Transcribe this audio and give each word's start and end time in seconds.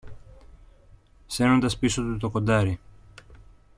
σέρνοντας 1.27 1.77
πίσω 1.77 2.01
του 2.03 2.17
το 2.17 2.29
κοντάρι. 2.29 2.79